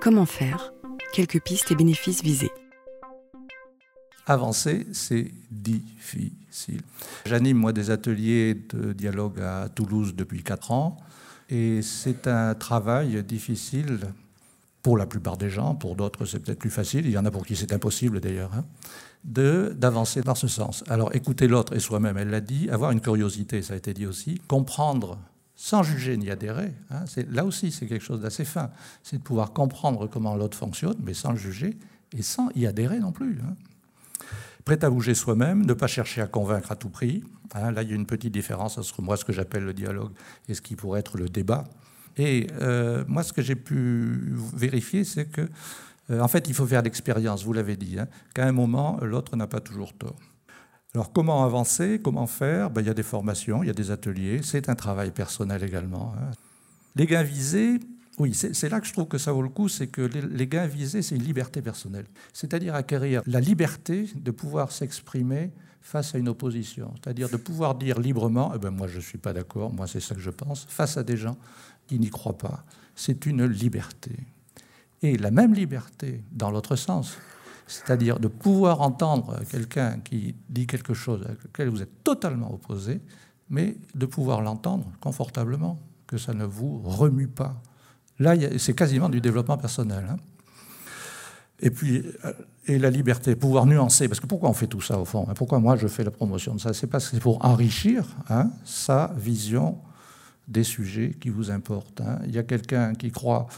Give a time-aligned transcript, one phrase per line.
[0.00, 0.72] Comment faire
[1.12, 2.52] Quelques pistes et bénéfices visés.
[4.26, 6.82] Avancer, c'est difficile.
[7.24, 10.96] J'anime, moi, des ateliers de dialogue à Toulouse depuis 4 ans.
[11.48, 14.00] Et c'est un travail difficile
[14.82, 15.74] pour la plupart des gens.
[15.74, 17.06] Pour d'autres, c'est peut-être plus facile.
[17.06, 18.52] Il y en a pour qui c'est impossible, d'ailleurs.
[18.54, 18.64] Hein,
[19.24, 20.84] d'avancer dans ce sens.
[20.88, 22.70] Alors, écouter l'autre et soi-même, elle l'a dit.
[22.70, 24.40] Avoir une curiosité, ça a été dit aussi.
[24.46, 25.18] Comprendre
[25.56, 26.72] sans juger ni adhérer.
[26.90, 28.70] Hein, là aussi, c'est quelque chose d'assez fin.
[29.02, 31.76] C'est de pouvoir comprendre comment l'autre fonctionne, mais sans le juger
[32.16, 33.40] et sans y adhérer non plus.
[33.42, 33.56] Hein
[34.66, 37.22] prêt à bouger soi-même, ne pas chercher à convaincre à tout prix.
[37.54, 40.10] Hein, là, il y a une petite différence entre moi, ce que j'appelle le dialogue,
[40.48, 41.64] et ce qui pourrait être le débat.
[42.16, 45.48] Et euh, moi, ce que j'ai pu vérifier, c'est que,
[46.10, 49.36] euh, en fait, il faut faire l'expérience, vous l'avez dit, hein, qu'à un moment, l'autre
[49.36, 50.18] n'a pas toujours tort.
[50.96, 52.00] Alors, comment avancer?
[52.02, 52.70] Comment faire?
[52.70, 55.62] Ben, Il y a des formations, il y a des ateliers, c'est un travail personnel
[55.62, 56.14] également.
[56.16, 56.30] Hein.
[56.94, 57.80] Les gains visés,
[58.18, 60.66] oui, c'est là que je trouve que ça vaut le coup, c'est que les, gains
[60.66, 62.06] visés, c'est une liberté personnelle.
[62.32, 65.50] C'est-à-dire acquérir la liberté de pouvoir s'exprimer
[65.82, 66.94] face à une opposition.
[66.94, 70.00] C'est-à-dire de pouvoir dire librement, eh ben moi je ne suis pas d'accord, moi c'est
[70.00, 71.36] ça que je pense, face à des gens
[71.88, 72.64] qui n'y croient pas.
[72.94, 74.16] C'est une liberté.
[75.02, 77.18] Et la même liberté dans l'autre sens,
[77.66, 83.00] c'est-à-dire de pouvoir entendre quelqu'un qui dit quelque chose à lequel vous êtes totalement opposé,
[83.50, 87.60] mais de pouvoir l'entendre confortablement, que ça ne vous remue pas.
[88.18, 90.06] Là, c'est quasiment du développement personnel.
[90.08, 90.16] Hein.
[91.60, 92.32] Et puis, euh,
[92.66, 94.08] et la liberté, pouvoir nuancer.
[94.08, 95.26] Parce que pourquoi on fait tout ça au fond?
[95.34, 96.72] Pourquoi moi je fais la promotion de ça?
[96.72, 99.78] C'est parce que c'est pour enrichir hein, sa vision
[100.48, 102.02] des sujets qui vous importent.
[102.24, 103.48] Il y a quelqu'un qui croit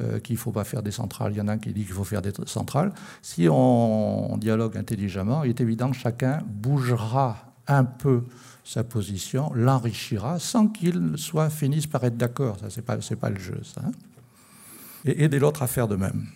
[0.00, 1.84] euh, qu'il ne faut pas faire des centrales, il y en a un qui dit
[1.84, 2.92] qu'il faut faire des centrales.
[3.22, 8.24] Si on dialogue intelligemment, il est évident que chacun bougera un peu
[8.64, 12.58] sa position, l'enrichira sans qu'il soit finisse par être d'accord.
[12.60, 13.82] Ça, c'est pas, pas le jeu, ça.
[13.84, 13.92] Hein.
[15.04, 16.26] et aider l'autre à faire de même.